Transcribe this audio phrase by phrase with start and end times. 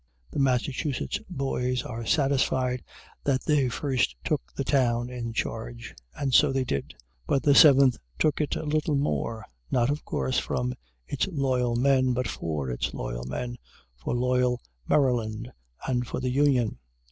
[0.31, 2.83] The Massachusetts boys are satisfied
[3.23, 5.93] that they first took the town in charge.
[6.15, 6.95] And so they did.
[7.27, 9.45] But the Seventh took it a little more.
[9.69, 10.73] Not, of course, from
[11.05, 13.59] its loyal men, but for its loyal men,
[13.95, 15.51] for loyal Maryland,
[15.87, 16.79] and for the Union.